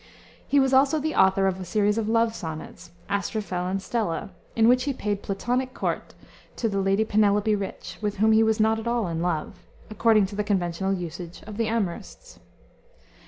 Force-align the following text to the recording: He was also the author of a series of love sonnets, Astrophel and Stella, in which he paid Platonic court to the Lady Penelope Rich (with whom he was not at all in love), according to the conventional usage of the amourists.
He 0.47 0.59
was 0.59 0.73
also 0.73 0.97
the 0.99 1.13
author 1.13 1.45
of 1.45 1.59
a 1.59 1.63
series 1.63 1.99
of 1.99 2.09
love 2.09 2.33
sonnets, 2.33 2.89
Astrophel 3.07 3.67
and 3.69 3.79
Stella, 3.79 4.31
in 4.55 4.67
which 4.67 4.85
he 4.85 4.93
paid 4.93 5.21
Platonic 5.21 5.75
court 5.75 6.15
to 6.55 6.67
the 6.67 6.79
Lady 6.81 7.05
Penelope 7.05 7.53
Rich 7.53 7.99
(with 8.01 8.17
whom 8.17 8.31
he 8.31 8.41
was 8.41 8.59
not 8.59 8.79
at 8.79 8.87
all 8.87 9.07
in 9.07 9.21
love), 9.21 9.57
according 9.91 10.25
to 10.25 10.35
the 10.35 10.43
conventional 10.43 10.91
usage 10.91 11.43
of 11.45 11.57
the 11.57 11.67
amourists. 11.67 12.39